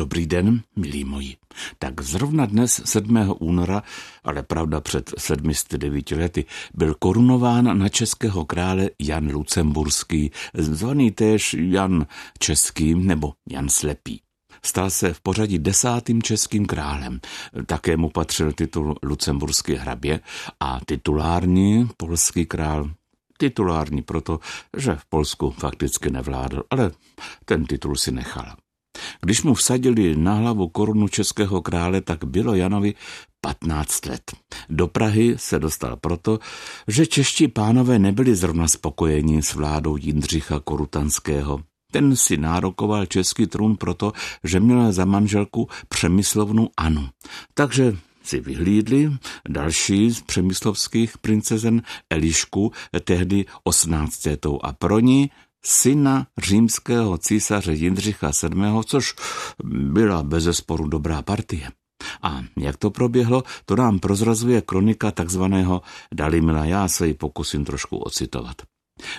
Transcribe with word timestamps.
Dobrý 0.00 0.26
den, 0.26 0.62
milí 0.76 1.04
moji. 1.04 1.36
Tak 1.78 2.00
zrovna 2.00 2.46
dnes 2.46 2.82
7. 2.84 3.34
února, 3.38 3.82
ale 4.24 4.42
pravda 4.42 4.80
před 4.80 5.10
709 5.18 6.10
lety, 6.10 6.44
byl 6.74 6.94
korunován 6.98 7.78
na 7.78 7.88
českého 7.88 8.44
krále 8.44 8.90
Jan 8.98 9.30
Lucemburský, 9.32 10.30
zvaný 10.54 11.10
též 11.10 11.56
Jan 11.58 12.06
Český 12.38 12.94
nebo 12.94 13.32
Jan 13.50 13.68
Slepý. 13.68 14.20
Stal 14.64 14.90
se 14.90 15.12
v 15.12 15.20
pořadí 15.20 15.58
desátým 15.58 16.22
českým 16.22 16.66
králem. 16.66 17.20
Také 17.66 17.96
mu 17.96 18.10
patřil 18.10 18.52
titul 18.52 18.96
lucemburský 19.02 19.74
hrabě 19.74 20.20
a 20.60 20.80
titulární 20.86 21.88
polský 21.96 22.46
král 22.46 22.90
titulární 23.38 24.02
proto, 24.02 24.40
že 24.76 24.94
v 24.94 25.04
Polsku 25.04 25.50
fakticky 25.50 26.10
nevládl, 26.10 26.62
ale 26.70 26.90
ten 27.44 27.64
titul 27.64 27.96
si 27.96 28.12
nechal. 28.12 28.56
Když 29.20 29.42
mu 29.42 29.54
vsadili 29.54 30.16
na 30.16 30.34
hlavu 30.34 30.68
korunu 30.68 31.08
českého 31.08 31.62
krále, 31.62 32.00
tak 32.00 32.24
bylo 32.24 32.54
Janovi 32.54 32.94
15 33.40 34.06
let. 34.06 34.32
Do 34.68 34.88
Prahy 34.88 35.34
se 35.38 35.58
dostal 35.58 35.96
proto, 35.96 36.38
že 36.88 37.06
čeští 37.06 37.48
pánové 37.48 37.98
nebyli 37.98 38.34
zrovna 38.34 38.68
spokojeni 38.68 39.42
s 39.42 39.54
vládou 39.54 39.96
Jindřicha 39.96 40.60
Korutanského. 40.60 41.60
Ten 41.92 42.16
si 42.16 42.36
nárokoval 42.36 43.06
český 43.06 43.46
trůn 43.46 43.76
proto, 43.76 44.12
že 44.44 44.60
měl 44.60 44.92
za 44.92 45.04
manželku 45.04 45.68
přemyslovnou 45.88 46.68
Anu. 46.76 47.08
Takže 47.54 47.96
si 48.22 48.40
vyhlídli 48.40 49.12
další 49.48 50.10
z 50.10 50.20
přemyslovských 50.20 51.18
princezen 51.18 51.82
Elišku, 52.10 52.72
tehdy 53.04 53.44
18. 53.64 54.26
a 54.62 54.72
pro 54.72 54.98
ní 54.98 55.30
syna 55.64 56.26
římského 56.38 57.18
císaře 57.18 57.72
Jindřicha 57.72 58.30
VII., 58.42 58.84
což 58.86 59.14
byla 59.64 60.22
bezesporu 60.22 60.88
dobrá 60.88 61.22
partie. 61.22 61.70
A 62.22 62.42
jak 62.58 62.76
to 62.76 62.90
proběhlo, 62.90 63.42
to 63.64 63.76
nám 63.76 63.98
prozrazuje 63.98 64.60
kronika 64.60 65.10
takzvaného 65.10 65.82
Dalimila. 66.14 66.64
Já 66.64 66.88
se 66.88 67.06
ji 67.06 67.14
pokusím 67.14 67.64
trošku 67.64 67.98
ocitovat. 67.98 68.56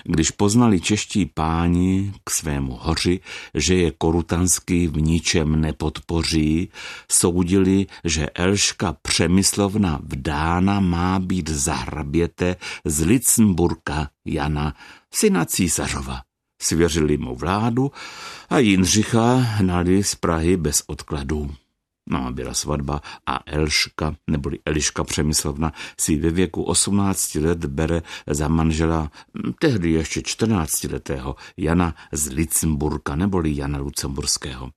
Když 0.04 0.30
poznali 0.30 0.80
čeští 0.80 1.26
páni 1.26 2.12
k 2.24 2.30
svému 2.30 2.78
hoři, 2.80 3.20
že 3.54 3.74
je 3.74 3.90
Korutanský 3.90 4.86
v 4.86 5.00
ničem 5.00 5.60
nepodpoří, 5.60 6.68
soudili, 7.10 7.86
že 8.04 8.30
Elška 8.30 8.96
Přemyslovna 9.02 10.00
vdána 10.02 10.80
má 10.80 11.18
být 11.18 11.48
zahraběte 11.48 12.56
z 12.84 13.04
Licemburka 13.04 14.10
Jana, 14.24 14.74
syna 15.14 15.44
císařova. 15.44 16.20
Svěřili 16.62 17.18
mu 17.18 17.36
vládu 17.36 17.92
a 18.50 18.58
Jindřicha 18.58 19.34
hnali 19.34 20.04
z 20.04 20.14
Prahy 20.14 20.56
bez 20.56 20.82
odkladů. 20.86 21.50
No 22.10 22.26
a 22.26 22.32
byla 22.32 22.54
svatba 22.54 23.00
a 23.26 23.40
Elška, 23.46 24.14
neboli 24.30 24.58
Eliška 24.64 25.04
Přemyslovna, 25.04 25.72
si 26.00 26.16
ve 26.16 26.30
věku 26.30 26.62
18 26.62 27.34
let 27.34 27.64
bere 27.64 28.02
za 28.26 28.48
manžela 28.48 29.10
hm, 29.34 29.52
tehdy 29.58 29.90
ještě 29.90 30.20
14-letého 30.20 31.36
Jana 31.56 31.94
z 32.12 32.28
Licemburka, 32.28 33.16
neboli 33.16 33.56
Jana 33.56 33.78
Lucemburského. 33.78 34.70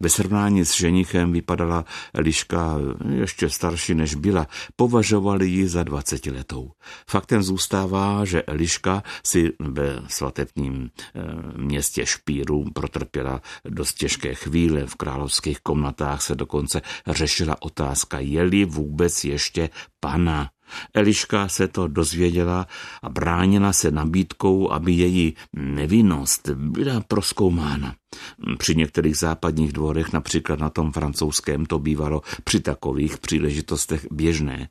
Ve 0.00 0.08
srovnání 0.08 0.64
s 0.64 0.76
ženichem 0.76 1.32
vypadala 1.32 1.84
Eliška 2.14 2.76
ještě 3.14 3.50
starší 3.50 3.94
než 3.94 4.14
byla, 4.14 4.46
považovali 4.76 5.48
ji 5.48 5.68
za 5.68 5.82
dvacetiletou. 5.82 6.70
Faktem 7.10 7.42
zůstává, 7.42 8.24
že 8.24 8.42
Eliška 8.42 9.02
si 9.24 9.52
ve 9.60 10.02
svatebním 10.08 10.90
eh, 10.90 11.20
městě 11.56 12.06
Špíru 12.06 12.64
protrpěla 12.74 13.40
dost 13.64 13.94
těžké 13.94 14.34
chvíle. 14.34 14.86
V 14.86 14.94
královských 14.94 15.60
komnatách 15.60 16.22
se 16.22 16.34
dokonce 16.34 16.82
řešila 17.06 17.56
otázka, 17.62 18.18
je-li 18.18 18.64
vůbec 18.64 19.24
ještě 19.24 19.70
pana. 20.00 20.50
Eliška 20.94 21.48
se 21.48 21.68
to 21.68 21.88
dozvěděla 21.88 22.66
a 23.02 23.08
bránila 23.08 23.72
se 23.72 23.90
nabídkou, 23.90 24.70
aby 24.70 24.92
její 24.92 25.34
nevinnost 25.52 26.48
byla 26.48 27.00
proskoumána. 27.00 27.94
Při 28.58 28.74
některých 28.74 29.16
západních 29.16 29.72
dvorech, 29.72 30.12
například 30.12 30.58
na 30.58 30.70
tom 30.70 30.92
francouzském, 30.92 31.66
to 31.66 31.78
bývalo 31.78 32.22
při 32.44 32.60
takových 32.60 33.18
příležitostech 33.18 34.06
běžné. 34.10 34.68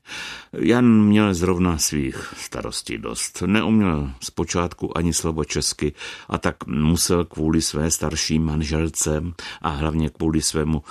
Jan 0.52 1.04
měl 1.04 1.34
zrovna 1.34 1.78
svých 1.78 2.34
starostí 2.36 2.98
dost. 2.98 3.42
Neuměl 3.46 4.10
zpočátku 4.22 4.98
ani 4.98 5.14
slovo 5.14 5.44
česky 5.44 5.92
a 6.28 6.38
tak 6.38 6.66
musel 6.66 7.24
kvůli 7.24 7.62
své 7.62 7.90
starší 7.90 8.38
manželce 8.38 9.22
a 9.62 9.68
hlavně 9.68 10.08
kvůli 10.08 10.42
svému 10.42 10.82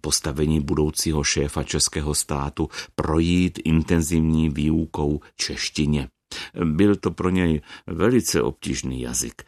postavení 0.00 0.60
budoucího 0.60 1.24
šéfa 1.24 1.62
českého 1.62 2.14
státu 2.14 2.68
projít 2.94 3.58
intenzivní 3.64 4.50
výukou 4.50 5.20
češtině. 5.36 6.08
Byl 6.64 6.96
to 6.96 7.10
pro 7.10 7.30
něj 7.30 7.60
velice 7.86 8.42
obtížný 8.42 9.00
jazyk. 9.00 9.42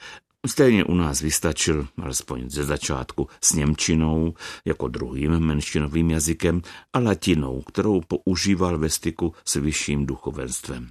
Stejně 0.46 0.84
u 0.84 0.94
nás 0.94 1.20
vystačil, 1.20 1.86
alespoň 2.02 2.50
ze 2.50 2.64
začátku, 2.64 3.28
s 3.40 3.52
Němčinou 3.52 4.34
jako 4.64 4.88
druhým 4.88 5.40
menšinovým 5.40 6.10
jazykem 6.10 6.62
a 6.92 6.98
latinou, 6.98 7.62
kterou 7.62 8.00
používal 8.00 8.78
ve 8.78 8.90
styku 8.90 9.34
s 9.44 9.54
vyšším 9.54 10.06
duchovenstvem. 10.06 10.88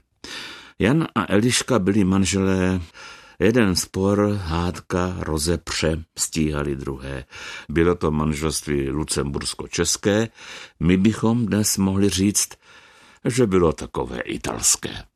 Jan 0.80 1.08
a 1.16 1.34
Eliška 1.34 1.80
byli 1.80 2.04
manželé 2.04 2.82
Jeden 3.42 3.76
spor, 3.76 4.40
hádka, 4.44 5.16
rozepře, 5.20 6.04
stíhali 6.18 6.76
druhé. 6.76 7.26
Bylo 7.70 7.96
to 7.96 8.12
manželství 8.12 8.90
lucembursko-české, 8.90 10.30
my 10.80 10.98
bychom 10.98 11.46
dnes 11.46 11.78
mohli 11.78 12.10
říct, 12.10 12.50
že 13.26 13.48
bylo 13.48 13.74
takové 13.74 14.20
italské. 14.20 15.09